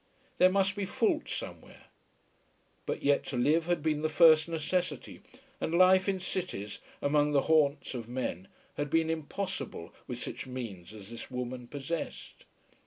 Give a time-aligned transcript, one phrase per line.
[0.39, 1.83] There must be fault somewhere.
[2.87, 5.21] But yet to live had been the first necessity;
[5.59, 10.91] and life in cities, among the haunts of men, had been impossible with such means
[10.95, 12.45] as this woman possessed.